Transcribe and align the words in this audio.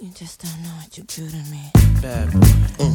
You 0.00 0.10
just 0.10 0.40
don't 0.40 0.62
know 0.62 0.70
what 0.78 0.96
you 0.96 1.02
do 1.02 1.28
to 1.28 1.50
me. 1.50 1.72
Bad 2.00 2.30
boy. 2.30 2.94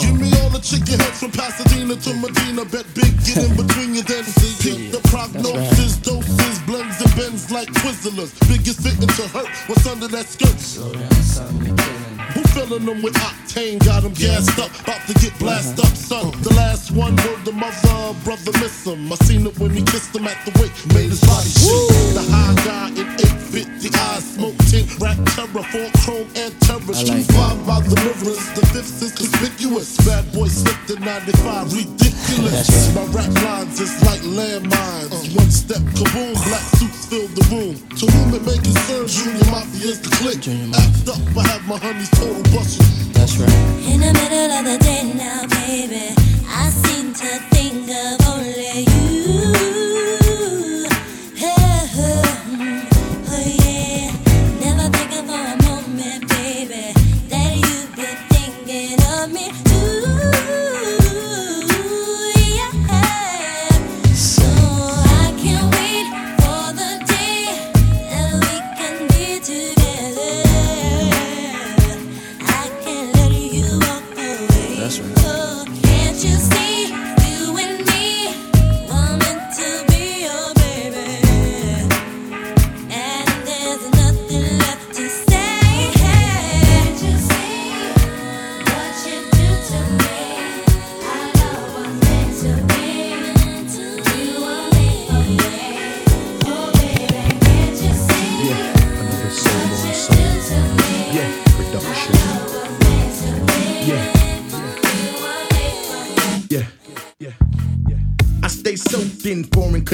Give 0.00 0.18
me 0.18 0.32
all 0.40 0.48
the 0.48 0.60
chicken 0.62 0.98
heads 0.98 1.20
from 1.20 1.30
Pasadena 1.30 1.94
to 1.96 2.14
Medina. 2.14 2.64
Bet 2.64 2.86
big, 2.94 3.12
get 3.20 3.36
in 3.36 3.54
between 3.54 3.94
you, 3.94 4.00
then 4.00 4.24
see 4.24 4.88
The 4.88 5.00
prognosis, 5.08 5.98
doses, 5.98 6.58
blends 6.64 7.00
and 7.02 7.14
bends 7.16 7.50
like 7.50 7.68
Twizzlers. 7.68 8.32
Biggie's 8.48 8.80
fitting 8.80 9.08
to 9.08 9.28
hurt 9.28 9.50
what's 9.68 9.86
under 9.86 10.08
that 10.08 10.26
skirt. 10.26 10.58
Slow 10.58 10.90
down, 10.94 11.12
son, 11.20 11.54
you're 11.66 11.76
killing 11.76 12.00
me. 12.00 12.03
Who 12.34 12.42
filling 12.50 12.84
them 12.84 13.00
with 13.00 13.14
octane? 13.14 13.78
Got 13.84 14.02
them 14.02 14.12
gassed 14.12 14.58
up, 14.58 14.70
about 14.80 15.06
to 15.06 15.14
get 15.14 15.38
blasted 15.38 15.78
up, 15.78 15.94
son. 15.94 16.32
The 16.42 16.52
last 16.54 16.90
one 16.90 17.14
word 17.16 17.44
the 17.44 17.52
mother, 17.52 18.18
brother 18.24 18.50
miss 18.58 18.84
him. 18.84 19.12
I 19.12 19.16
seen 19.22 19.46
it 19.46 19.56
when 19.58 19.70
he 19.70 19.82
kissed 19.82 20.14
him 20.14 20.26
at 20.26 20.38
the 20.44 20.50
wake, 20.58 20.74
made 20.94 21.10
his 21.14 21.20
body 21.22 21.46
shake. 21.46 22.18
The 22.18 22.26
high 22.26 22.54
guy 22.66 22.88
in 22.98 23.06
850i's, 23.54 24.34
smoke 24.34 24.58
tint, 24.66 24.90
rap 24.98 25.14
terror, 25.30 25.62
four 25.70 25.88
chrome 26.02 26.26
and 26.34 26.50
terror. 26.58 26.94
Street 26.94 27.22
like 27.22 27.30
five 27.30 27.58
by 27.66 27.78
the 27.86 27.94
mirrors, 28.02 28.42
the 28.58 28.66
fifth 28.74 28.98
is 29.02 29.14
conspicuous. 29.14 29.94
Bad 30.02 30.26
boy 30.34 30.48
slipped 30.48 30.90
in 30.90 30.98
95, 31.06 31.70
ridiculous. 31.70 32.66
My 32.98 33.06
rap 33.14 33.30
lines 33.46 33.78
is 33.78 33.94
like 34.02 34.26
landmines. 34.26 35.22
One 35.38 35.50
step, 35.54 35.86
kaboom, 35.94 36.34
black 36.50 36.66
suits 36.82 37.06
fill 37.06 37.28
the 37.30 37.46
room. 37.54 37.78
To 38.02 38.04
whom 38.10 38.34
it 38.34 38.42
may 38.42 38.58
concern, 38.58 39.06
Junior 39.06 39.46
Mafia 39.54 39.86
is 39.94 40.02
the 40.02 40.10
click. 40.18 40.42
Act 40.74 41.06
up, 41.14 41.22
I 41.38 41.46
have 41.54 41.62
my 41.68 41.78
honeys 41.78 42.10
total 42.24 42.42
busted. 42.52 42.86
That's 43.14 43.36
right. 43.36 43.52
In 43.92 44.00
the 44.00 44.12
middle 44.12 44.50
of 44.58 44.64
the 44.64 44.78
day 44.78 45.12
now, 45.14 45.46
baby, 45.46 46.14
I 46.48 46.70
seem 46.70 47.12
to 47.12 47.30
think 47.52 47.90
of 47.90 48.28
only 48.28 48.80
you. 48.80 49.13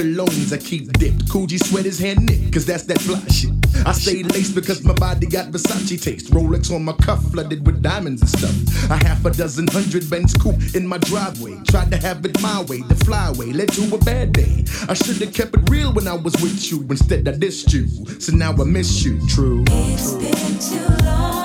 Colognes. 0.00 0.52
I 0.52 0.56
keep 0.56 0.92
dipped. 0.94 1.26
Coogi 1.26 1.62
sweaters 1.62 1.98
hand 1.98 2.26
knit, 2.26 2.52
cause 2.52 2.64
that's 2.64 2.84
that 2.84 3.00
fly 3.00 3.20
shit. 3.28 3.50
I 3.86 3.92
stay 3.92 4.22
laced 4.22 4.54
because 4.54 4.82
my 4.82 4.94
body 4.94 5.26
got 5.26 5.50
Versace 5.52 6.02
taste. 6.02 6.30
Rolex 6.30 6.74
on 6.74 6.84
my 6.84 6.92
cuff, 6.92 7.22
flooded 7.30 7.66
with 7.66 7.82
diamonds 7.82 8.22
and 8.22 8.30
stuff. 8.30 8.90
A 8.90 9.04
half 9.04 9.24
a 9.24 9.30
dozen 9.30 9.66
hundred 9.68 10.08
Benz 10.08 10.34
coupe 10.34 10.74
in 10.74 10.86
my 10.86 10.98
driveway. 10.98 11.58
Tried 11.68 11.90
to 11.90 11.98
have 11.98 12.24
it 12.24 12.40
my 12.40 12.62
way, 12.62 12.80
the 12.82 12.94
flyway 12.94 13.54
led 13.54 13.68
to 13.72 13.94
a 13.94 13.98
bad 13.98 14.32
day. 14.32 14.64
I 14.88 14.94
should've 14.94 15.32
kept 15.34 15.54
it 15.54 15.68
real 15.70 15.92
when 15.92 16.08
I 16.08 16.14
was 16.14 16.34
with 16.40 16.70
you. 16.70 16.82
Instead, 16.88 17.28
I 17.28 17.32
dissed 17.32 17.72
you. 17.72 17.86
So 18.20 18.34
now 18.34 18.52
I 18.52 18.64
miss 18.64 19.04
you, 19.04 19.20
true. 19.28 19.64
It's 19.68 20.14
been 20.14 20.58
too 20.58 21.04
long 21.04 21.39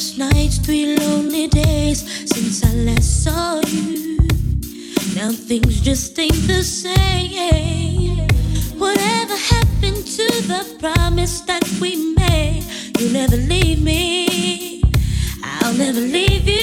sleepless 0.00 0.18
nights, 0.18 0.58
three 0.58 0.96
lonely 0.96 1.46
days 1.48 2.00
since 2.26 2.64
I 2.64 2.72
last 2.74 3.24
saw 3.24 3.60
you. 3.66 4.16
Now 5.14 5.30
things 5.30 5.80
just 5.80 6.18
ain't 6.18 6.46
the 6.46 6.62
same. 6.62 8.26
Whatever 8.78 9.36
happened 9.36 10.06
to 10.06 10.26
the 10.48 10.76
promise 10.78 11.42
that 11.42 11.64
we 11.80 12.14
made? 12.14 12.64
You'll 12.98 13.12
never 13.12 13.36
leave 13.36 13.82
me. 13.82 14.82
I'll 15.42 15.74
never 15.74 16.00
leave 16.00 16.48
you. 16.48 16.59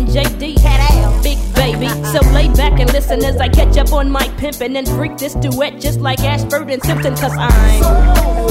and 0.00 0.08
JD. 0.08 1.22
Big 1.22 1.54
baby. 1.54 1.88
So 2.12 2.20
lay 2.32 2.48
back 2.54 2.80
and 2.80 2.90
listen 2.92 3.24
as 3.24 3.36
I 3.36 3.48
catch 3.48 3.76
up 3.76 3.92
on 3.92 4.10
my 4.10 4.26
pimpin' 4.38 4.76
and 4.76 4.88
freak 4.88 5.16
this 5.18 5.34
duet 5.34 5.80
just 5.80 6.00
like 6.00 6.20
Ashford 6.20 6.70
and 6.70 6.82
Simpson, 6.82 7.14
cause 7.16 7.32
I'm. 7.36 8.49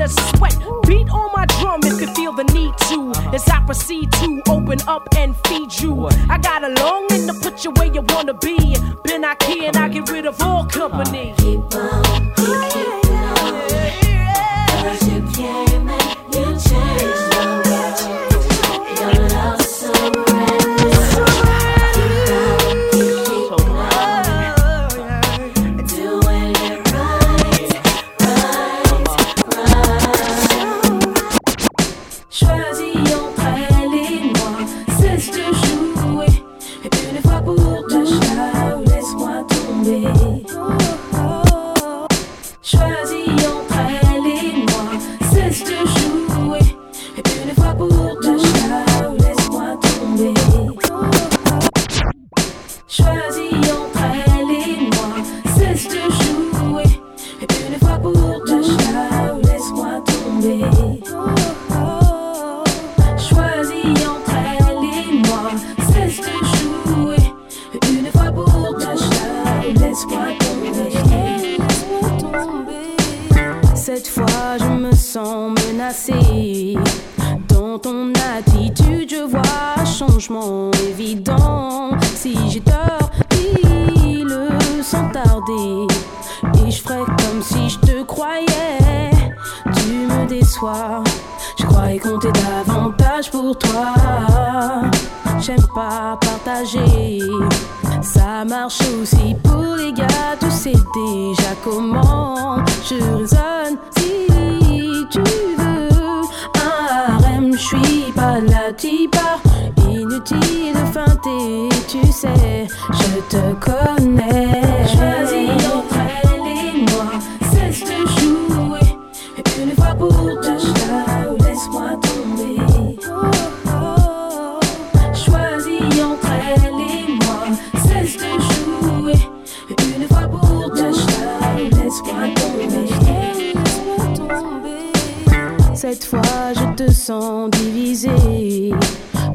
the 0.00 0.08
sweat. 0.08 0.56
Beat 0.86 1.10
on 1.10 1.30
my 1.32 1.44
drum 1.46 1.80
if 1.84 2.00
you 2.00 2.06
feel 2.14 2.32
the 2.32 2.44
need 2.44 2.74
to. 2.88 3.10
Uh-huh. 3.10 3.34
As 3.34 3.48
I 3.48 3.60
proceed 3.60 4.10
to 4.12 4.42
open 4.48 4.78
up 4.88 5.06
and 5.16 5.36
feed 5.46 5.78
you. 5.80 6.08
I 6.28 6.38
got 6.38 6.64
a 6.64 6.68
longing 6.82 7.26
to 7.28 7.34
put 7.34 7.64
you 7.64 7.70
where 7.72 7.92
you 7.92 8.02
wanna 8.08 8.34
be. 8.34 8.76
Been 9.04 9.24
I 9.24 9.34
can, 9.34 9.76
I 9.76 9.88
get 9.88 10.08
rid 10.10 10.26
of 10.26 10.40
all 10.40 10.64
company. 10.64 11.34
Keep 11.38 11.74
on 11.74 12.09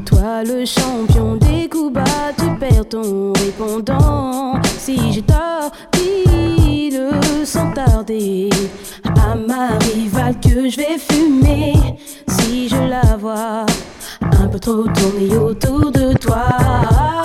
Toi, 0.06 0.44
le 0.44 0.64
champion 0.64 1.36
des 1.36 1.68
coups 1.68 1.92
bas, 1.92 2.32
tu 2.38 2.46
perds 2.58 2.88
ton 2.88 3.34
répondant. 3.34 4.54
Si 4.78 5.12
j'ai 5.12 5.20
tort, 5.20 5.70
dis-le 5.92 7.44
sans 7.44 7.70
tarder. 7.72 8.48
À 9.04 9.34
ma 9.34 9.76
rivale 9.92 10.40
que 10.40 10.70
je 10.70 10.76
vais 10.78 10.96
fumer 10.98 11.74
si 12.26 12.70
je 12.70 12.76
la 12.76 13.18
vois. 13.18 13.66
Un 14.22 14.48
peu 14.48 14.58
trop 14.58 14.84
tournée 14.84 15.36
autour 15.36 15.92
de 15.92 16.14
toi. 16.14 17.15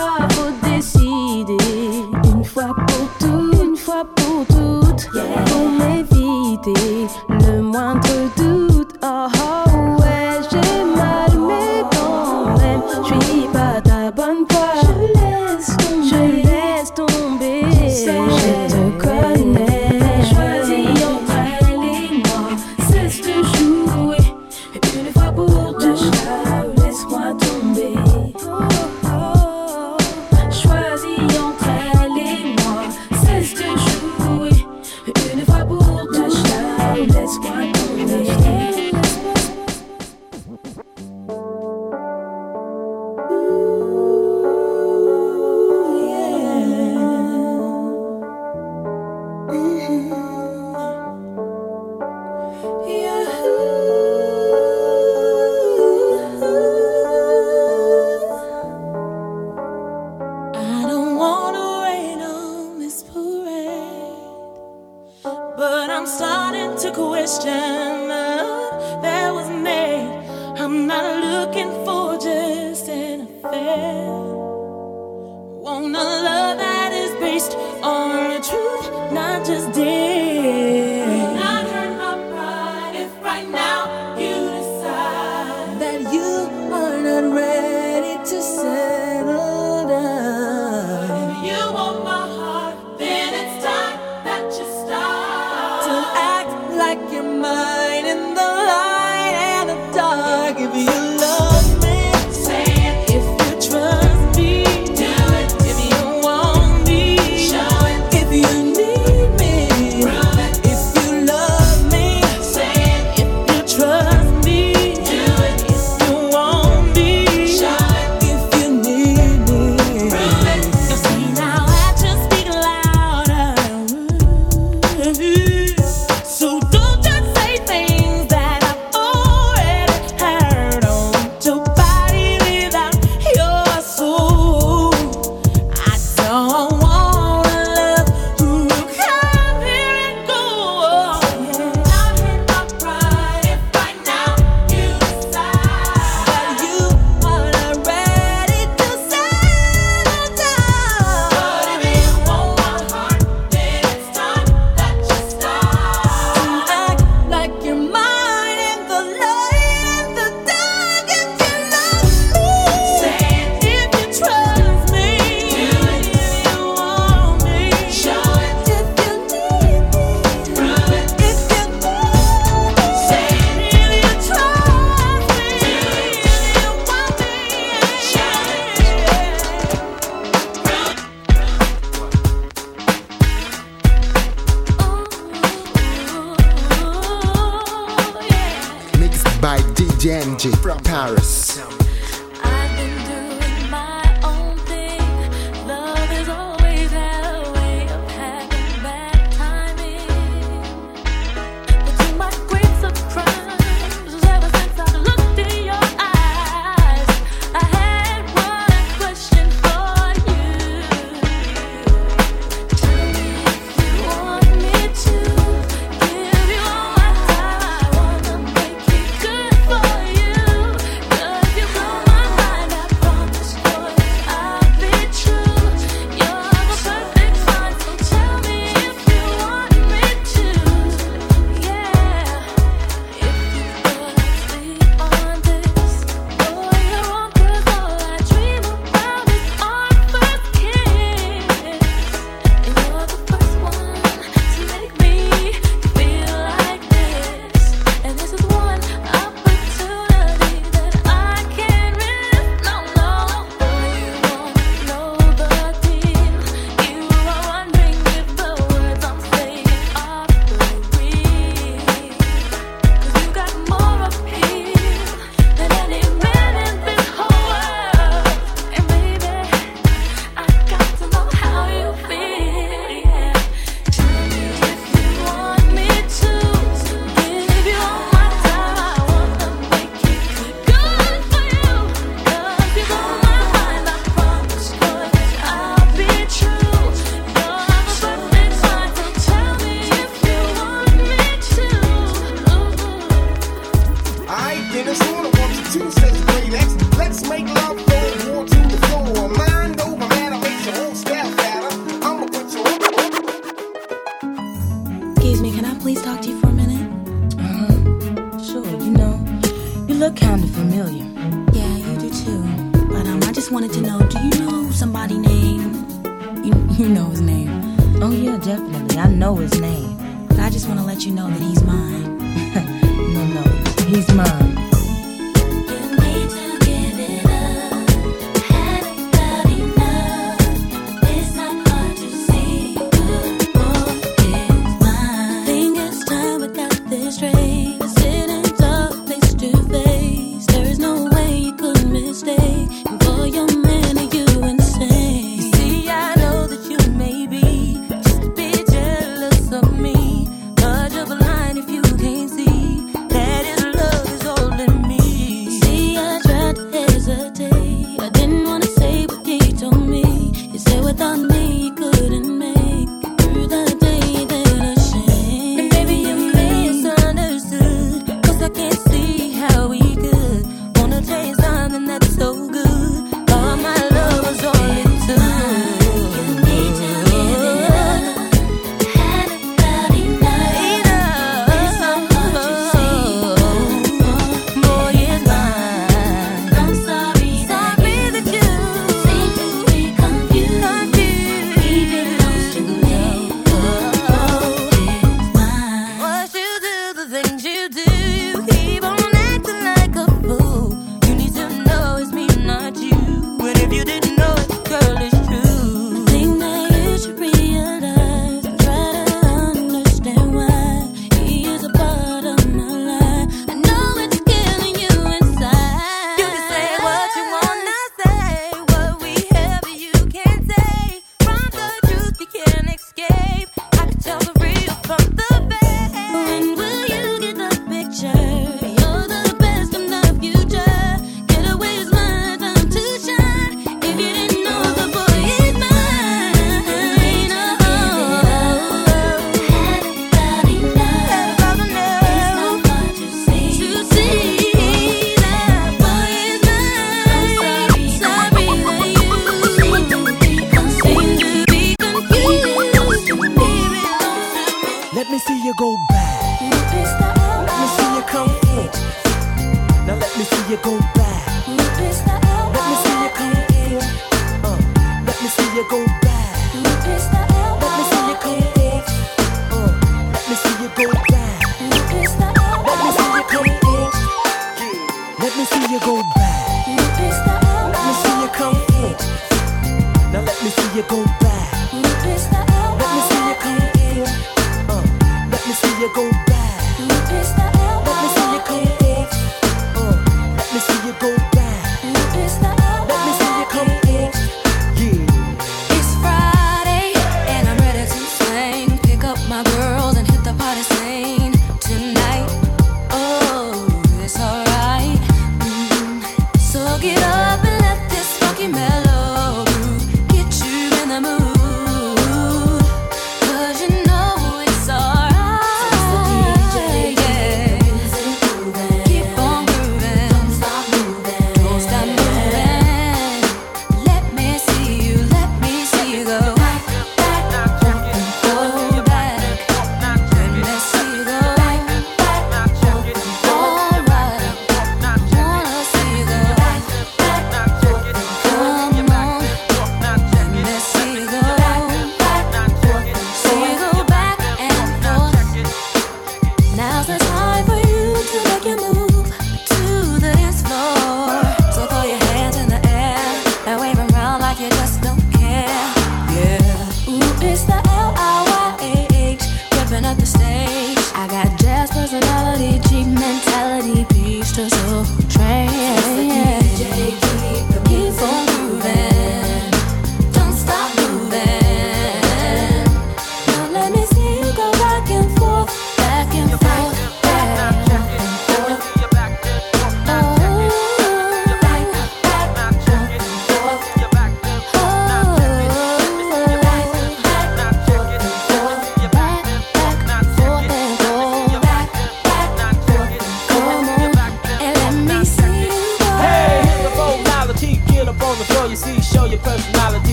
you 465.54 465.68
go 465.68 465.86
back. 466.02 466.11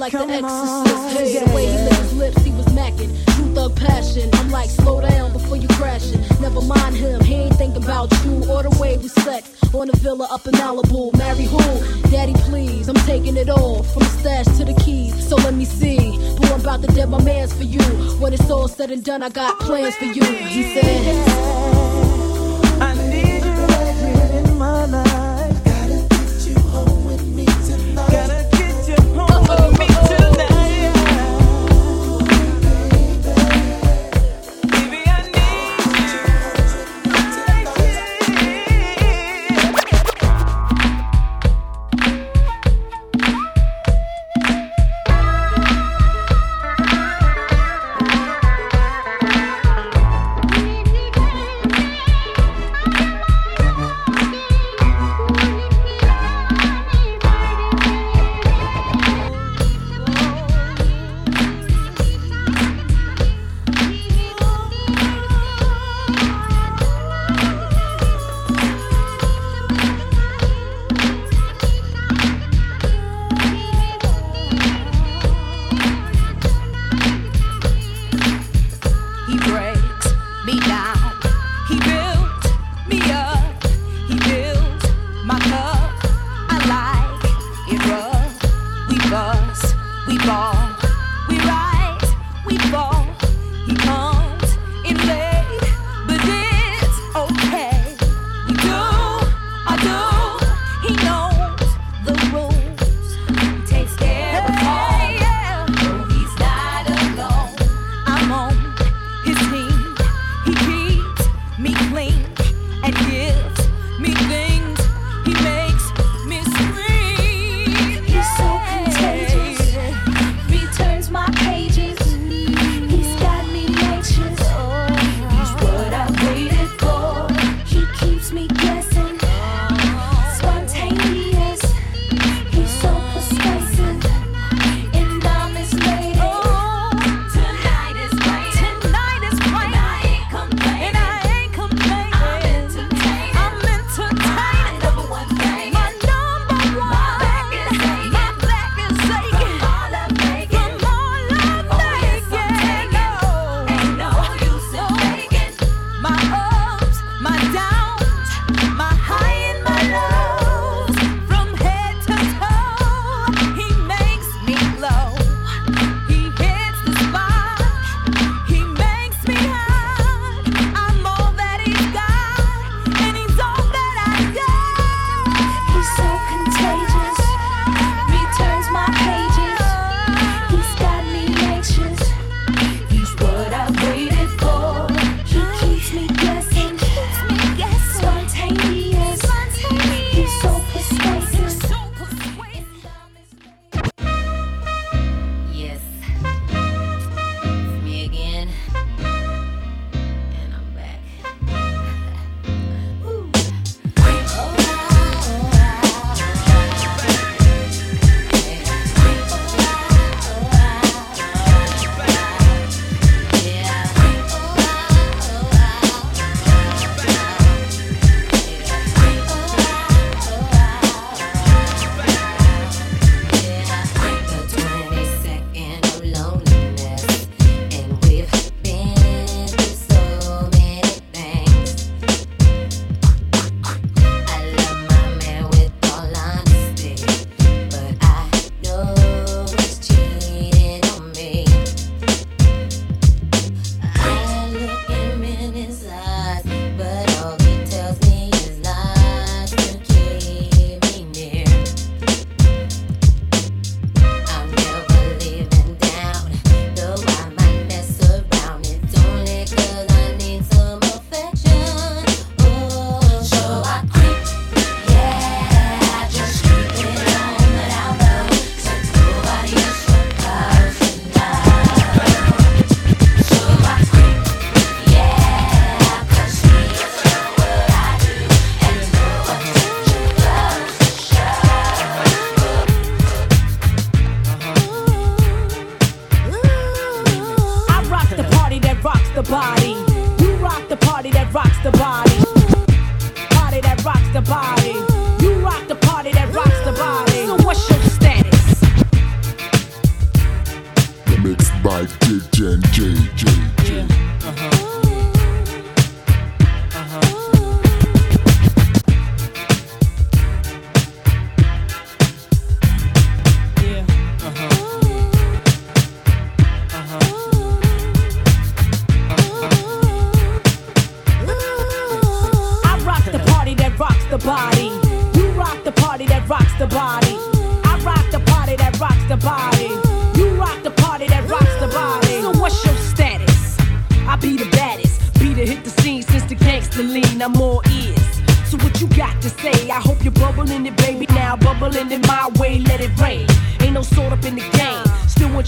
like 0.00 0.12
Come 0.12 0.28
the 0.28 0.34
exorcist. 0.34 1.18
Hey, 1.18 1.44
the 1.44 1.54
way 1.54 1.66
he 1.66 1.76
lit 1.76 1.94
his 1.94 2.12
lips, 2.14 2.42
he 2.42 2.50
was 2.52 2.66
macking. 2.68 3.10
new 3.38 3.54
thug 3.54 3.76
passion. 3.76 4.30
I'm 4.32 4.50
like, 4.50 4.70
slow 4.70 5.00
down 5.02 5.32
before 5.32 5.58
you 5.58 5.68
crashing. 5.68 6.20
Never 6.40 6.62
mind 6.62 6.96
him, 6.96 7.20
he 7.20 7.34
ain't 7.34 7.56
thinking 7.56 7.84
about 7.84 8.10
you 8.24 8.42
or 8.50 8.62
the 8.62 8.76
way 8.80 8.96
we 8.96 9.08
sex. 9.08 9.50
On 9.74 9.86
the 9.86 9.96
villa 9.98 10.26
up 10.30 10.46
in 10.46 10.54
Malibu. 10.54 11.16
Marry 11.18 11.44
who? 11.44 12.10
Daddy, 12.10 12.32
please. 12.48 12.88
I'm 12.88 12.96
taking 13.06 13.36
it 13.36 13.50
all 13.50 13.82
from 13.82 14.02
the 14.02 14.08
stash 14.08 14.46
to 14.56 14.64
the 14.64 14.74
keys. 14.82 15.28
So 15.28 15.36
let 15.36 15.54
me 15.54 15.66
see. 15.66 16.16
Boy, 16.38 16.48
I'm 16.48 16.60
about 16.60 16.80
to 16.82 16.88
dead 16.88 17.10
my 17.10 17.22
man's 17.22 17.52
for 17.52 17.64
you. 17.64 17.82
When 18.18 18.32
it's 18.32 18.50
all 18.50 18.68
said 18.68 18.90
and 18.90 19.04
done, 19.04 19.22
I 19.22 19.28
got 19.28 19.60
plans 19.60 19.94
for 19.96 20.06
you. 20.06 20.24
He 20.24 20.62
said. 20.74 21.69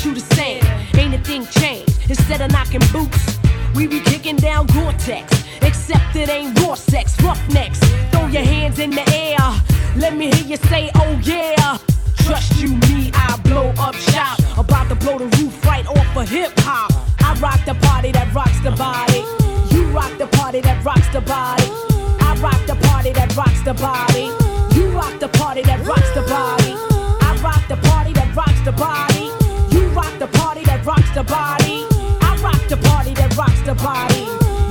You 0.05 0.15
to 0.15 0.21
sing. 0.21 0.61
Ain't 0.99 1.15
a 1.15 1.19
thing 1.19 1.47
changed. 1.47 2.11
Instead 2.11 2.41
of 2.41 2.51
knocking 2.51 2.81
boots, 2.93 3.39
we 3.77 3.87
be 3.87 4.01
kicking 4.01 4.35
down 4.35 4.67
Gore-Tex. 4.67 5.45
Except 5.63 6.17
it 6.17 6.29
ain't 6.29 6.59
raw 6.61 6.75
sex, 6.75 7.15
roughnecks. 7.23 7.79
Throw 8.11 8.27
your 8.27 8.43
hands 8.43 8.81
in 8.81 8.91
the 8.91 9.09
air. 9.15 9.39
Let 9.95 10.17
me 10.17 10.33
hear 10.33 10.47
you 10.47 10.57
say, 10.69 10.91
oh 10.97 11.21
yeah. 11.23 11.79
Trust 12.17 12.61
you, 12.61 12.71
me, 12.89 13.13
I 13.15 13.39
blow 13.45 13.73
up 13.79 13.95
shop. 13.95 14.41
About 14.59 14.89
to 14.89 14.97
blow 14.97 15.19
the 15.19 15.27
roof 15.37 15.65
right 15.65 15.87
off 15.87 16.17
of 16.17 16.29
hip 16.29 16.53
hop. 16.59 16.91
I 17.21 17.39
rock 17.39 17.65
the 17.65 17.75
party 17.87 18.11
that 18.11 18.35
rocks 18.35 18.59
the 18.61 18.73
body. 18.73 19.23
You 19.73 19.87
rock 19.91 20.19
the 20.19 20.27
party 20.39 20.61
that 20.63 20.85
rocks 20.85 21.09
the 21.13 21.21
body. 21.21 21.69
I 22.21 22.37
rock 22.41 22.61
the 22.67 22.75
party 22.89 23.13
that 23.13 23.37
rocks 23.37 23.63
the 23.63 23.75
body. 23.75 24.27
You 24.77 24.91
rock 24.91 25.21
the 25.21 25.29
party 25.29 25.63
that 25.63 25.87
rocks 25.87 26.11
the 26.11 26.23
body. 26.23 26.62
Body. 33.83 34.21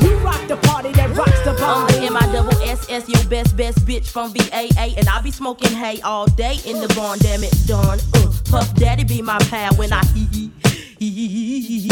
You 0.05 0.17
rock 0.19 0.41
the 0.47 0.57
party 0.63 0.91
that 0.93 1.15
rocks 1.15 1.39
the 1.43 1.51
I'm 1.51 1.85
body. 1.87 1.93
the 1.99 2.05
M 2.05 2.17
I 2.17 2.31
double 2.31 2.57
S 2.63 2.89
S, 2.89 3.07
your 3.09 3.23
best 3.29 3.55
best 3.57 3.79
bitch 3.85 4.07
from 4.07 4.33
VAA, 4.33 4.95
and 4.97 5.07
I 5.09 5.21
be 5.21 5.31
smoking 5.31 5.71
hay 5.71 6.01
all 6.01 6.27
day 6.27 6.57
in 6.65 6.79
the 6.79 6.87
barn. 6.95 7.19
Damn 7.19 7.43
it, 7.43 7.53
darn. 7.67 7.99
Uh, 8.13 8.31
Puff 8.49 8.73
Daddy 8.75 9.03
be 9.03 9.21
my 9.21 9.37
pal 9.49 9.73
when 9.75 9.91
I 9.93 10.03
hee 10.07 10.27
hee. 10.31 10.51
hee. 10.99 11.89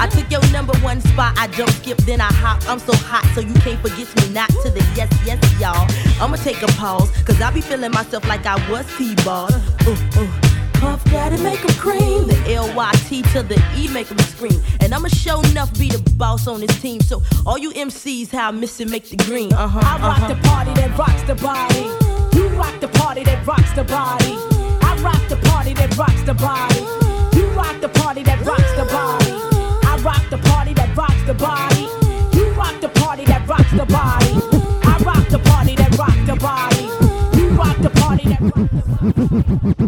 I 0.00 0.08
took 0.10 0.30
your 0.30 0.42
number 0.52 0.76
one 0.78 1.00
spot. 1.00 1.36
I 1.36 1.48
jump, 1.48 1.70
skip, 1.70 1.98
then 1.98 2.20
I 2.20 2.32
hop. 2.32 2.62
I'm 2.68 2.78
so 2.78 2.94
hot, 2.94 3.24
so 3.34 3.40
you 3.40 3.54
can't 3.54 3.80
forget 3.80 4.08
me 4.16 4.32
not 4.32 4.48
to 4.62 4.70
the 4.70 4.80
yes, 4.96 5.12
yes, 5.26 5.38
y'all. 5.60 5.86
I'ma 6.22 6.36
take 6.36 6.62
a 6.62 6.68
pause, 6.78 7.10
cause 7.24 7.40
I 7.40 7.50
be 7.50 7.60
feeling 7.60 7.90
myself 7.90 8.26
like 8.28 8.46
I 8.46 8.56
was 8.70 8.86
T-Boz. 8.96 9.54
Uh, 9.86 9.96
uh. 10.20 10.57
Puff 10.80 11.02
Daddy 11.10 11.42
make 11.42 11.60
'em 11.60 11.74
cream. 11.74 12.26
The 12.28 12.54
L-Y-T 12.54 13.22
to 13.32 13.42
the 13.42 13.60
E 13.76 13.88
make 13.88 14.10
'em 14.10 14.18
scream. 14.18 14.60
And 14.80 14.94
I'ma 14.94 15.08
show 15.08 15.40
enough 15.50 15.72
be 15.78 15.88
the 15.90 15.98
boss 16.12 16.46
on 16.46 16.60
this 16.60 16.80
team. 16.80 17.00
So 17.00 17.22
all 17.46 17.58
you 17.58 17.72
MCs, 17.72 18.30
how 18.30 18.48
I 18.48 18.50
miss 18.52 18.80
it, 18.80 18.88
make 18.88 19.10
the 19.10 19.16
green. 19.16 19.52
Uh-huh. 19.52 19.80
I 19.80 19.98
rock 19.98 20.18
uh-huh. 20.18 20.28
the 20.28 20.48
party 20.48 20.72
that 20.74 20.96
rocks 20.96 21.22
the 21.22 21.34
body. 21.34 21.84
You 22.36 22.48
rock 22.60 22.78
the 22.80 22.88
party 22.88 23.24
that 23.24 23.44
rocks 23.46 23.72
the 23.72 23.84
body. 23.84 24.34
I 24.82 24.96
rock 25.02 25.22
the 25.28 25.36
party 25.50 25.74
that 25.74 25.96
rocks 25.96 26.22
the 26.22 26.34
body. 26.34 26.80
You 27.36 27.46
rock 27.60 27.80
the 27.80 27.88
party 27.88 28.22
that 28.22 28.44
rocks 28.46 28.72
the 28.76 28.84
body. 28.84 29.32
I 29.90 29.96
rock 30.08 30.24
the 30.30 30.38
party 30.38 30.74
that 30.74 30.96
rocks 30.96 31.22
the 31.26 31.34
body. 31.34 31.88
You 32.36 32.50
rock 32.52 32.80
the 32.80 32.88
party 32.88 33.24
that 33.24 33.48
rocks 33.48 33.72
the 33.72 33.86
body. 33.86 34.32
I 34.92 34.96
rock 35.08 35.28
the 35.28 35.40
party 35.50 35.74
that 35.74 35.98
rocks 35.98 36.22
the 36.30 36.36
body. 36.36 36.84
You 37.38 37.48
rock 37.60 37.76
the 37.82 37.90
party 37.90 38.24
that 38.28 38.40
rocks 38.40 39.66
the 39.66 39.74
body. 39.74 39.87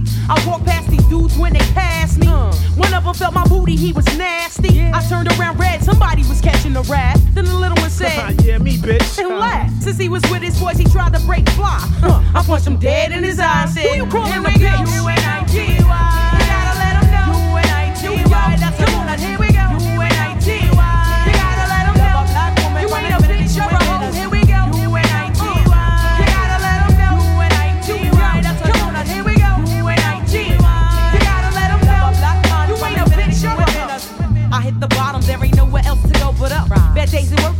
I 0.33 0.41
walked 0.47 0.65
past 0.65 0.89
these 0.89 1.03
dudes 1.05 1.37
when 1.37 1.51
they 1.53 1.59
passed 1.75 2.17
me. 2.17 2.27
One 2.27 2.93
of 2.93 3.03
them 3.03 3.13
felt 3.13 3.33
my 3.33 3.45
booty, 3.47 3.75
he 3.75 3.91
was 3.91 4.05
nasty. 4.17 4.81
I 4.81 5.01
turned 5.09 5.27
around 5.37 5.59
red, 5.59 5.83
somebody 5.83 6.23
was 6.23 6.39
catching 6.39 6.75
a 6.77 6.81
rat. 6.83 7.19
Then 7.33 7.45
the 7.45 7.53
little 7.55 7.75
one 7.77 7.89
said, 7.89 8.41
yeah, 8.45 8.57
me, 8.57 8.77
bitch. 8.77 9.19
and 9.19 9.29
laughed. 9.37 9.83
Since 9.83 9.97
he 9.97 10.07
was 10.07 10.21
with 10.31 10.41
his 10.41 10.57
boys, 10.59 10.77
he 10.77 10.85
tried 10.85 11.13
to 11.13 11.19
break 11.25 11.47
fly. 11.49 11.79
Huh. 11.99 12.21
I 12.33 12.43
punched 12.43 12.65
him 12.67 12.77
dead 12.77 13.11
in 13.11 13.23
his 13.23 13.39
eye 13.39 13.63
and 13.63 13.71
said, 13.71 13.85
Who 13.89 13.95
you 13.97 14.05
calling 14.09 14.33
a 14.37 14.41
we 14.41 14.53
go. 14.53 14.67
bitch? 14.67 14.95
U-N-I-T-Y. 15.03 16.37
You 16.39 16.45
gotta 16.47 16.79
let 16.79 17.03
'em 17.03 17.11
know. 17.11 17.51
U-N-I-T-Y. 17.51 18.55
That's 18.59 18.77
the 18.77 18.97
one. 18.97 19.19
Here 19.19 19.37
we 19.37 19.50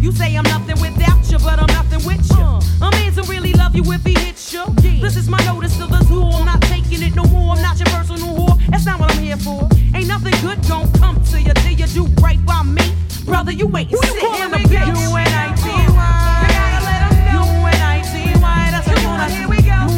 You 0.00 0.12
say 0.12 0.34
I'm 0.36 0.44
nothing 0.44 0.80
without 0.80 1.30
you, 1.30 1.38
but 1.38 1.58
I'm 1.58 1.66
nothing 1.66 2.04
with 2.06 2.24
you. 2.30 2.36
Uh. 2.44 2.60
A 2.86 2.90
man 2.92 3.12
don't 3.14 3.28
really 3.28 3.52
love 3.52 3.74
you 3.74 3.82
if 3.92 4.04
he 4.04 4.14
hits 4.14 4.52
you. 4.52 4.64
This 5.00 5.16
is 5.16 5.28
my 5.28 5.38
notice 5.44 5.76
to 5.78 5.86
the 5.86 5.98
tool. 6.08 6.30
I'm 6.34 6.46
not 6.46 6.62
taking 6.62 7.02
it 7.02 7.14
no 7.14 7.24
more. 7.24 7.56
I'm 7.56 7.62
not 7.62 7.78
your 7.78 7.88
personal 7.88 8.28
whore. 8.36 8.58
That's 8.70 8.86
not 8.86 9.00
what 9.00 9.10
I'm 9.14 9.22
here 9.22 9.36
for. 9.36 9.68
Ain't 9.94 10.06
nothing 10.08 10.34
good 10.40 10.58
gon' 10.68 10.90
come 10.94 11.22
to 11.32 11.40
you 11.40 11.52
till 11.54 11.72
you 11.72 11.86
do 11.86 12.04
right 12.22 12.44
by 12.46 12.62
me. 12.62 12.94
Brother, 13.24 13.52
you 13.52 13.66
ain't 13.76 13.90
Who 13.90 13.96
you 13.96 14.02
sitting 14.02 14.42
in 14.44 14.50
the 14.52 14.58
bitch? 14.58 14.70
bitch. 14.70 15.10
U-N-I-T-Y. 15.10 16.42
You 16.42 16.48
gotta 16.48 16.84
let 16.84 17.02
'em 17.12 17.34
know. 17.34 17.44
U-N-I-T-Y. 17.60 18.70
That's 18.70 18.86
the 18.86 19.08
one. 19.08 19.30
Here 19.30 19.48
we 19.48 19.56
go. 19.62 19.97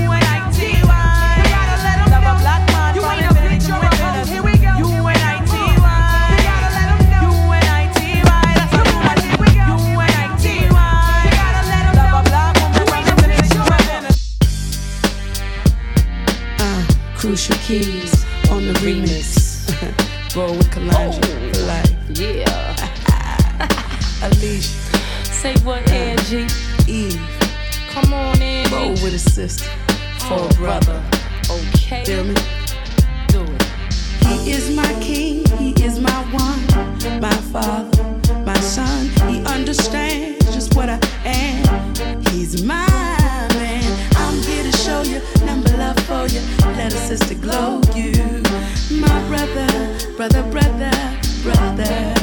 Keys 17.71 18.25
on 18.51 18.67
the 18.67 18.73
remix. 18.83 19.29
Roll 20.35 20.57
with 20.57 20.71
Kalanja 20.71 21.25
for 21.55 21.63
life. 21.67 21.95
Yeah. 22.09 22.77
Alicia, 24.27 24.75
Say 25.25 25.55
what, 25.63 25.89
Angie? 25.91 26.49
Eve, 26.91 27.21
Come 27.91 28.13
on, 28.13 28.43
Angie. 28.43 28.75
roll 28.75 28.91
with 29.05 29.15
a 29.15 29.19
sister 29.19 29.69
for 30.19 30.35
Oh, 30.41 30.49
a 30.51 30.55
brother. 30.55 31.01
Okay. 31.49 32.05
Feel 32.05 32.25
me? 32.25 32.35
Do 33.29 33.43
it. 33.43 33.63
He 34.27 34.51
is 34.51 34.75
my 34.75 34.93
king, 35.01 35.47
he 35.59 35.71
is 35.85 36.01
my 36.01 36.21
one, 36.33 37.21
my 37.21 37.37
father, 37.53 38.03
my 38.45 38.59
son. 38.59 39.07
He 39.31 39.45
understands 39.45 40.45
just 40.55 40.75
what 40.75 40.89
I 40.89 40.99
am. 41.25 41.95
He's 42.33 42.65
my 42.65 43.20
love 45.81 45.99
for 46.01 46.27
you. 46.27 46.43
Let 46.77 46.93
a 46.93 46.97
sister 47.09 47.35
glow 47.35 47.81
you. 47.95 48.13
My 49.05 49.19
brother, 49.29 49.69
brother, 50.17 50.43
brother, 50.51 50.93
brother. 51.43 52.20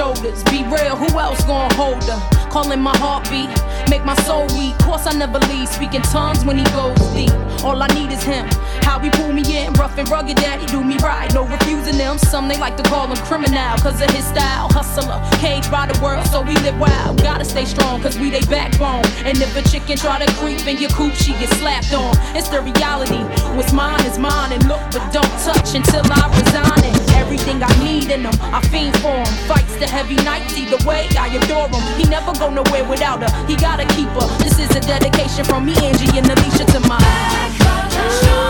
shoulders. 0.00 0.42
Be 0.44 0.64
real, 0.64 0.96
who 0.96 1.18
else 1.18 1.44
gonna 1.44 1.74
hold 1.74 2.02
her? 2.04 2.20
Calling 2.48 2.80
my 2.80 2.96
heartbeat, 2.96 3.50
make 3.90 4.02
my 4.02 4.16
soul 4.24 4.46
weak. 4.56 4.74
Course 4.78 5.06
I 5.06 5.12
never 5.12 5.38
leave, 5.50 5.68
speaking 5.68 6.00
tongues 6.00 6.42
when 6.42 6.56
he 6.56 6.64
goes 6.72 6.98
deep. 7.12 7.34
All 7.62 7.82
I 7.82 7.88
need 7.88 8.10
is 8.10 8.22
him. 8.24 8.48
How 8.82 8.98
he 8.98 9.10
pull 9.10 9.32
me 9.32 9.42
in, 9.56 9.72
rough 9.74 9.96
and 9.98 10.08
rugged, 10.08 10.36
daddy 10.36 10.66
do 10.66 10.82
me 10.82 10.96
right. 10.98 11.32
No 11.34 11.46
refusing 11.46 11.98
them. 11.98 12.18
Some 12.18 12.48
they 12.48 12.58
like 12.58 12.76
to 12.76 12.82
call 12.84 13.06
him 13.06 13.16
criminal, 13.26 13.76
cause 13.78 14.00
of 14.00 14.10
his 14.10 14.24
style. 14.24 14.68
Hustler, 14.70 15.20
caged 15.38 15.70
by 15.70 15.86
the 15.86 15.98
world, 16.02 16.26
so 16.26 16.42
we 16.42 16.54
live 16.66 16.78
wild. 16.78 17.22
Gotta 17.22 17.44
stay 17.44 17.64
strong, 17.64 18.02
cause 18.02 18.18
we 18.18 18.30
they 18.30 18.40
backbone. 18.46 19.04
And 19.24 19.36
if 19.40 19.56
a 19.56 19.62
chicken 19.68 19.96
try 19.96 20.24
to 20.24 20.32
creep 20.34 20.66
in 20.66 20.78
your 20.78 20.90
coop, 20.90 21.14
she 21.14 21.32
get 21.32 21.50
slapped 21.60 21.92
on. 21.92 22.16
It's 22.36 22.48
the 22.48 22.60
reality. 22.60 23.22
What's 23.56 23.72
mine 23.72 24.04
is 24.06 24.18
mine, 24.18 24.52
and 24.52 24.66
look, 24.68 24.80
but 24.92 25.02
don't 25.12 25.34
touch 25.44 25.74
until 25.74 26.02
I 26.04 26.26
resign 26.38 26.84
it. 26.84 27.10
Everything 27.14 27.62
I 27.62 27.72
need 27.84 28.10
in 28.10 28.22
him, 28.24 28.34
I 28.40 28.60
fiend 28.68 28.96
for 28.98 29.14
him. 29.14 29.32
Fights 29.46 29.76
the 29.76 29.86
heavy 29.86 30.16
nights, 30.16 30.56
either 30.56 30.78
way, 30.86 31.08
I 31.18 31.28
adore 31.28 31.68
him. 31.68 31.82
He 31.98 32.08
never 32.08 32.32
go 32.32 32.50
nowhere 32.50 32.84
without 32.88 33.22
her, 33.22 33.46
he 33.46 33.56
got 33.56 33.76
to 33.76 33.86
keep 33.94 34.08
her. 34.08 34.26
This 34.38 34.58
is 34.58 34.70
a 34.74 34.80
dedication 34.80 35.44
from 35.44 35.66
me, 35.66 35.74
Angie, 35.76 36.18
and 36.18 36.26
Alicia 36.26 36.64
to 36.72 36.80
my. 36.88 38.49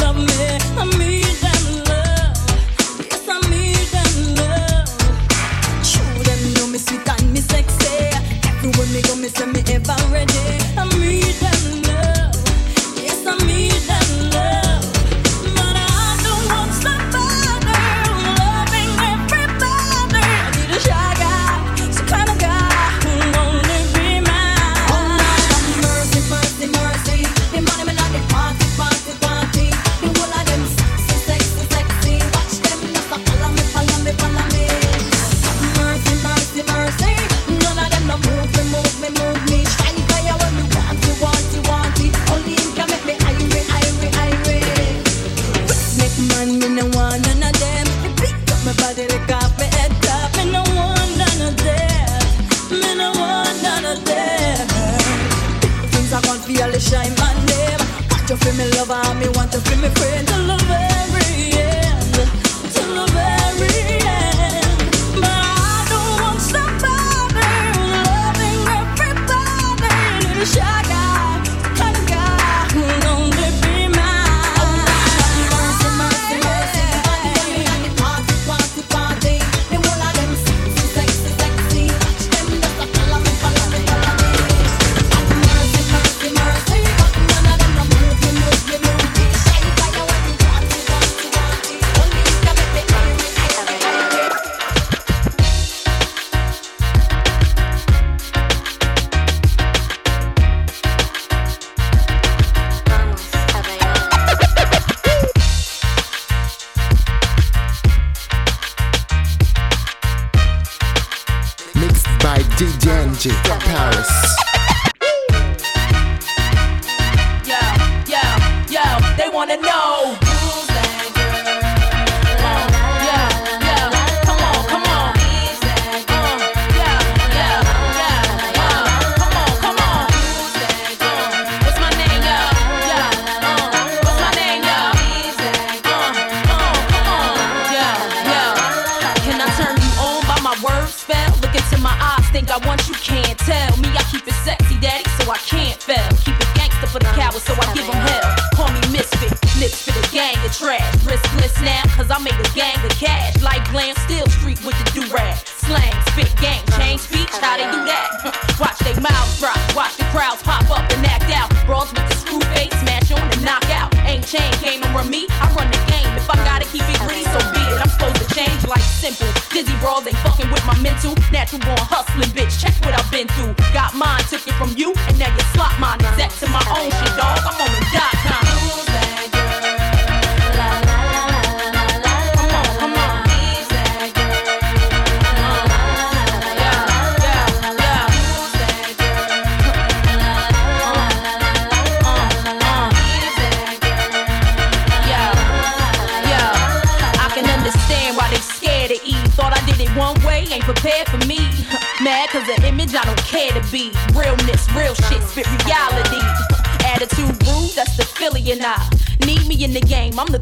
love 0.00 0.16
me. 0.16 0.31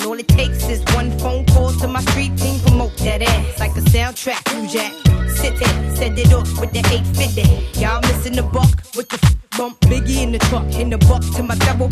And 0.00 0.08
all 0.08 0.18
it 0.18 0.28
takes 0.28 0.66
is 0.66 0.82
one 0.94 1.10
phone 1.18 1.44
call 1.44 1.72
to 1.72 1.86
my 1.86 2.00
street 2.00 2.34
team, 2.38 2.58
promote 2.60 2.96
that 2.98 3.20
ass 3.20 3.60
like 3.60 3.72
a 3.72 3.80
soundtrack. 3.80 4.40
You 4.56 4.66
jack, 4.66 4.92
sit 5.28 5.58
there, 5.58 5.94
send 5.94 6.18
it 6.18 6.32
off 6.32 6.58
with 6.58 6.72
the 6.72 6.78
850. 6.78 7.78
Y'all 7.78 8.00
missing 8.00 8.34
the 8.34 8.42
buck 8.42 8.70
with 8.96 9.10
the 9.10 9.20
f- 9.22 9.36
bump. 9.58 9.78
Biggie 9.80 10.22
in 10.22 10.32
the 10.32 10.38
truck, 10.38 10.64
in 10.72 10.88
the 10.88 10.96
buck 10.96 11.22
to 11.36 11.42
my 11.42 11.54
double. 11.56 11.90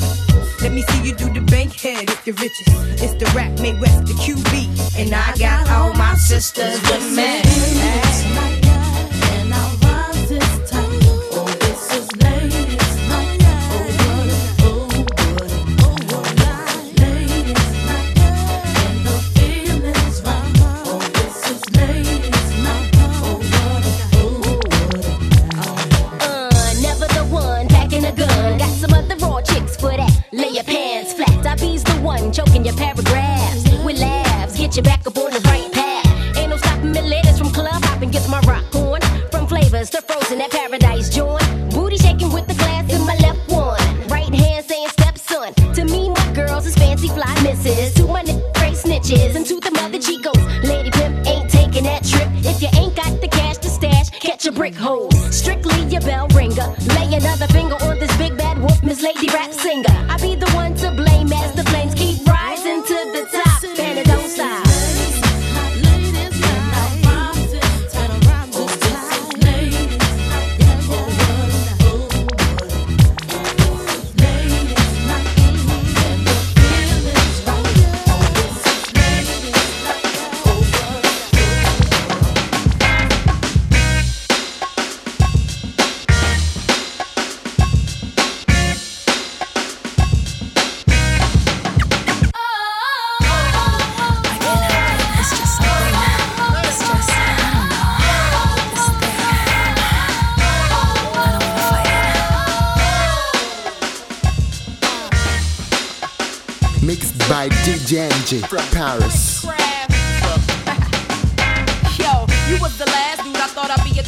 Let 0.62 0.72
me 0.72 0.82
see 0.88 1.02
you 1.06 1.14
do 1.16 1.30
the 1.30 1.42
Bankhead 1.42 2.08
if 2.08 2.26
you're 2.26 2.36
riches. 2.36 2.66
It's 3.02 3.12
the 3.12 3.30
rap, 3.36 3.60
Mae 3.60 3.78
West, 3.78 4.06
the 4.06 4.14
QB. 4.14 4.98
And 4.98 5.14
I 5.14 5.36
got 5.36 5.68
all 5.68 5.92
my 5.92 6.14
sisters 6.14 6.80
with 6.88 7.14
me. 7.14 7.57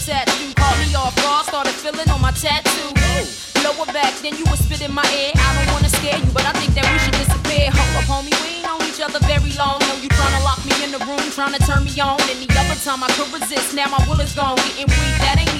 tattoo. 0.06 0.52
Caught 0.56 0.78
me 0.80 0.94
off 0.94 1.14
guard, 1.20 1.46
started 1.46 1.74
feeling 1.74 2.08
on 2.08 2.20
my 2.20 2.32
tattoo. 2.32 2.90
Lower 3.64 3.86
back, 3.92 4.14
then 4.24 4.36
you 4.36 4.44
were 4.48 4.56
spit 4.56 4.80
in 4.80 4.92
my 4.92 5.04
ear. 5.12 5.32
I 5.36 5.48
don't 5.56 5.72
wanna 5.72 5.90
scare 5.92 6.16
you, 6.16 6.30
but 6.32 6.44
I 6.46 6.52
think 6.56 6.72
that 6.74 6.88
we 6.88 6.98
should 6.98 7.16
disappear. 7.20 7.68
Hold 7.68 7.92
up, 8.00 8.08
homie, 8.08 8.32
we 8.40 8.60
ain't 8.60 8.64
known 8.64 8.80
each 8.88 9.00
other 9.00 9.20
very 9.28 9.52
long. 9.60 9.78
Know 9.84 9.96
you 10.00 10.08
tryna 10.08 10.40
lock 10.44 10.64
me 10.64 10.72
in 10.84 10.90
the 10.92 11.00
room, 11.04 11.20
tryna 11.36 11.60
turn 11.66 11.84
me 11.84 11.92
on. 12.00 12.16
Any 12.32 12.48
other 12.56 12.78
time 12.80 13.04
I 13.04 13.08
could 13.12 13.28
resist, 13.28 13.74
now 13.74 13.88
my 13.92 14.00
will 14.08 14.20
is 14.20 14.32
gone. 14.32 14.56
Getting 14.56 14.88
weak, 14.88 15.16
that 15.20 15.36
ain't 15.36 15.59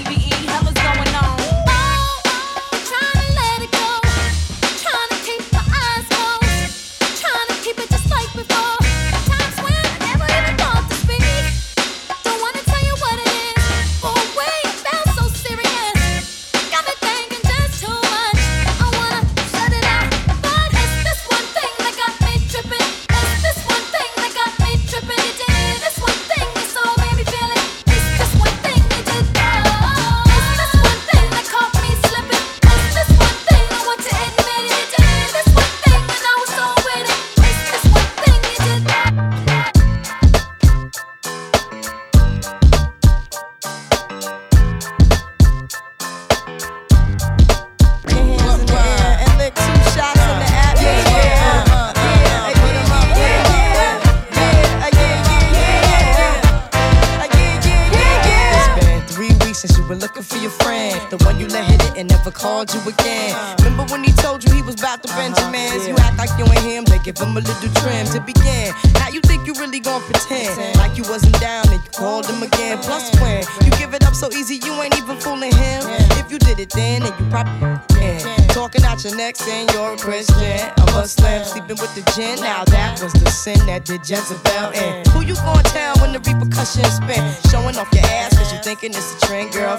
lied 83.80 83.86
to 83.86 84.12
Jezebel. 84.12 84.72
And 84.74 85.06
who 85.08 85.22
you 85.22 85.34
gonna 85.34 85.62
tell 85.62 85.96
when 85.98 86.12
the 86.12 86.18
repercussions 86.20 86.96
spin? 86.96 87.34
Showing 87.50 87.76
off 87.76 87.88
your 87.92 88.04
ass 88.04 88.36
cause 88.36 88.52
you 88.52 88.58
thinking 88.62 88.90
it's 88.90 89.22
a 89.22 89.26
trend, 89.26 89.52
girl. 89.52 89.78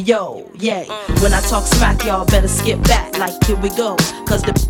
Yo, 0.00 0.50
yay. 0.54 0.86
When 1.20 1.32
I 1.32 1.40
talk 1.42 1.64
smack, 1.64 2.04
y'all 2.04 2.24
better 2.24 2.48
skip 2.48 2.82
back 2.84 3.18
like 3.18 3.42
here 3.44 3.56
we 3.56 3.68
go, 3.70 3.96
cause 4.26 4.42
the 4.42 4.69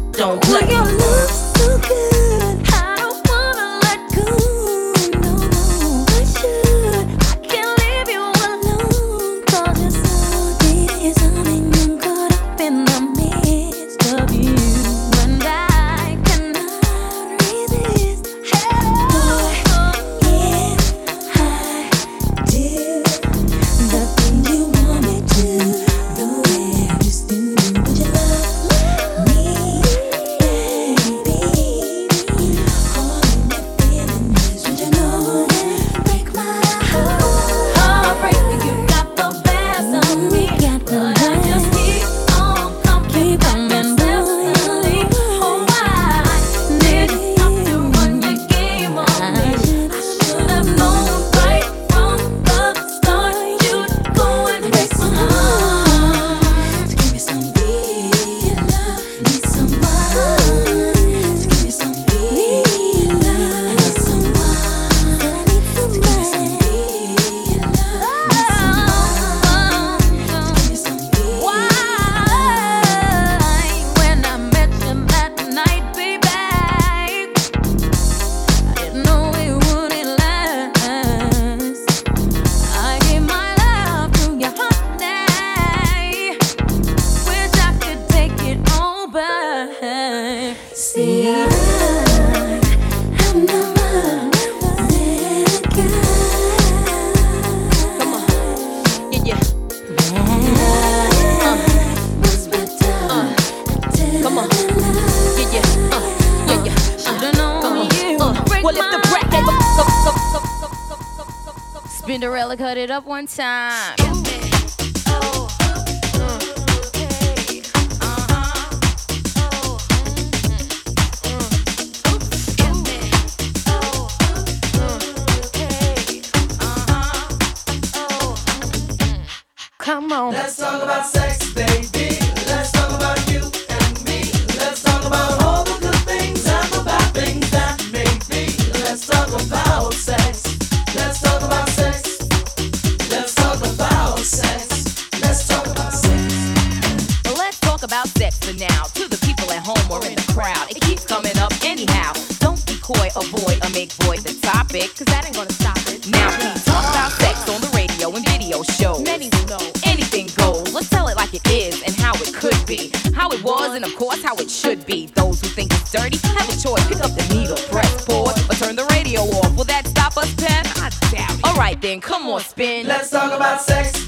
talk 148.31 148.43
about 148.43 148.45
for 148.45 148.59
now. 148.59 148.85
To 148.85 149.09
the 149.09 149.19
people 149.27 149.51
at 149.51 149.65
home 149.65 149.91
or 149.91 150.05
in 150.07 150.15
the 150.15 150.33
crowd, 150.33 150.71
it 150.71 150.81
keeps 150.83 151.05
coming 151.05 151.37
up 151.39 151.53
anyhow. 151.65 152.13
Don't 152.39 152.65
be 152.67 152.77
coy, 152.81 153.09
avoid, 153.17 153.65
or 153.65 153.71
make 153.71 153.93
void 154.05 154.21
the 154.21 154.35
topic, 154.43 154.95
cause 154.97 155.07
that 155.07 155.27
ain't 155.27 155.35
gonna 155.35 155.53
stop 155.53 155.79
it. 155.89 156.07
Now, 156.09 156.29
we 156.39 156.61
talk 156.63 156.85
about 156.91 157.13
sex 157.13 157.49
on 157.49 157.61
the 157.61 157.71
radio 157.75 158.15
and 158.15 158.25
video 158.29 158.63
shows. 158.63 159.03
Many 159.03 159.29
will 159.31 159.59
know 159.59 159.73
anything 159.85 160.29
goes. 160.37 160.73
Let's 160.73 160.89
tell 160.89 161.09
it 161.09 161.17
like 161.17 161.35
it 161.35 161.47
is 161.51 161.83
and 161.83 161.95
how 161.97 162.15
it 162.15 162.35
could 162.35 162.59
be. 162.67 162.93
How 163.15 163.31
it 163.31 163.43
was 163.43 163.75
and, 163.75 163.85
of 163.85 163.95
course, 163.97 164.23
how 164.23 164.35
it 164.37 164.51
should 164.51 164.87
be. 164.87 165.07
Those 165.15 165.41
who 165.41 165.49
think 165.49 165.73
it's 165.73 165.93
dirty 165.93 166.19
have 166.19 166.49
a 166.49 166.57
choice. 166.57 166.87
Pick 166.89 167.01
up 167.01 167.13
the 167.15 167.27
needle, 167.35 167.59
press 167.71 168.05
pause, 168.05 168.39
or 168.49 168.55
turn 168.55 168.77
the 168.77 168.87
radio 168.97 169.21
off. 169.21 169.55
Will 169.57 169.65
that 169.65 169.87
stop 169.87 170.17
us, 170.17 170.33
Pep? 170.35 170.67
I 170.79 170.91
doubt 171.11 171.39
it. 171.39 171.45
Alright 171.47 171.81
then, 171.81 172.01
come 172.01 172.27
on, 172.29 172.41
spin. 172.41 172.87
Let's 172.87 173.11
talk 173.11 173.33
about 173.33 173.61
sex, 173.61 174.00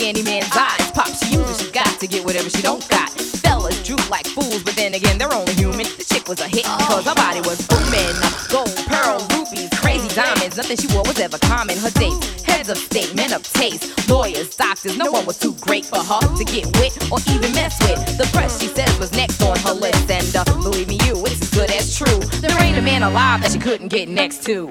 to 0.00 0.06
trap, 0.06 0.14
make 0.14 0.16
any 0.16 0.22
man's 0.22 0.56
eyes 0.56 0.90
pop. 0.92 1.08
She 1.08 1.36
uses, 1.36 1.60
she 1.60 1.70
got 1.72 2.00
to 2.00 2.06
get 2.06 2.24
whatever 2.24 2.48
she 2.50 2.62
don't 2.62 2.86
got. 2.88 3.10
Fellas 3.10 3.82
droop 3.82 4.10
like 4.10 4.26
fools, 4.26 4.62
but 4.62 4.74
then 4.76 4.94
again, 4.94 5.18
they're 5.18 5.32
only 5.32 5.54
human. 5.54 5.86
The 5.98 6.04
chick 6.08 6.28
was 6.28 6.40
a 6.40 6.48
hit 6.48 6.64
because 6.64 7.04
her 7.04 7.14
body 7.14 7.40
was 7.40 7.66
booming. 7.66 8.14
Gold, 8.48 8.74
pearl, 8.86 9.20
rubies, 9.32 9.68
crazy 9.80 10.08
diamonds. 10.14 10.56
Nothing 10.56 10.76
she 10.76 10.88
wore 10.94 11.04
was 11.04 11.18
ever 11.20 11.38
common. 11.38 11.76
Her 11.78 11.90
dates, 11.90 12.42
heads 12.42 12.68
of 12.68 12.78
state, 12.78 13.14
men 13.14 13.32
of 13.32 13.42
taste, 13.42 14.08
lawyers, 14.08 14.56
doctors. 14.56 14.96
No 14.96 15.10
one 15.10 15.26
was 15.26 15.38
too 15.38 15.54
great 15.60 15.84
for 15.84 15.98
her 15.98 16.22
to 16.36 16.44
get 16.44 16.66
with 16.78 16.96
or 17.10 17.18
even 17.32 17.52
mess 17.52 17.78
with. 17.82 18.00
The 18.18 18.28
press, 18.32 18.60
she 18.60 18.68
says, 18.68 18.98
was 18.98 19.12
next 19.12 19.42
on 19.42 19.58
her 19.60 19.74
list. 19.74 20.10
And 20.10 20.36
uh, 20.36 20.44
believe 20.62 20.88
me, 20.88 20.98
you, 21.06 21.14
it's 21.26 21.40
as 21.42 21.50
good 21.50 21.70
as 21.70 21.96
true. 21.96 22.20
There 22.40 22.54
ain't 22.62 22.78
a 22.78 22.82
man 22.82 23.02
alive 23.02 23.42
that 23.42 23.52
she 23.52 23.58
couldn't 23.58 23.88
get 23.88 24.08
next 24.08 24.42
to. 24.44 24.68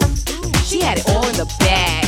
She 0.66 0.82
had 0.82 1.00
it 1.00 1.10
all 1.10 1.28
in 1.28 1.36
the 1.36 1.50
bag 1.60 2.06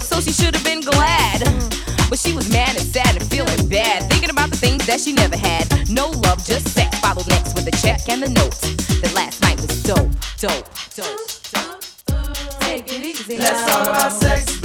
so 0.00 0.20
she 0.20 0.32
should 0.32 0.54
have 0.54 0.64
been 0.64 0.80
glad. 0.80 1.67
But 2.08 2.18
she 2.18 2.32
was 2.32 2.50
mad 2.50 2.70
and 2.70 2.84
sad 2.84 3.16
and 3.16 3.24
feeling 3.30 3.68
bad, 3.68 4.08
thinking 4.10 4.30
about 4.30 4.50
the 4.50 4.56
things 4.56 4.86
that 4.86 5.00
she 5.00 5.12
never 5.12 5.36
had. 5.36 5.68
No 5.90 6.08
love, 6.08 6.44
just 6.44 6.68
sex. 6.68 6.98
Followed 7.00 7.28
next 7.28 7.54
with 7.54 7.68
a 7.68 7.76
check 7.82 8.08
and 8.08 8.22
the 8.22 8.28
note 8.28 8.56
that 9.02 9.12
last 9.14 9.42
night 9.42 9.60
was 9.60 9.82
dope, 9.82 10.10
dope, 10.38 10.68
dope. 10.96 11.28
Take 12.60 12.92
it 12.92 13.04
easy. 13.04 13.38
Let's 13.38 13.70
talk 13.70 13.88
about 13.88 14.12
sex, 14.12 14.57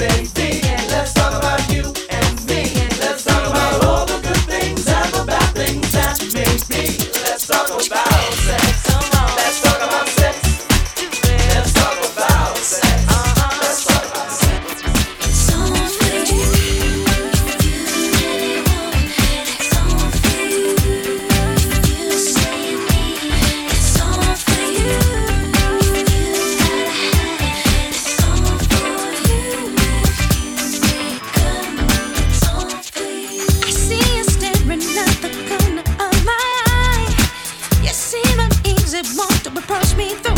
me 40.03 40.32